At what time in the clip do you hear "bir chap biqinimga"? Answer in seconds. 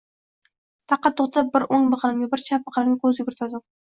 2.31-3.01